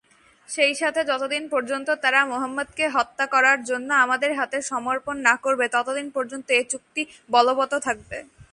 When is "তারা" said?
2.03-2.19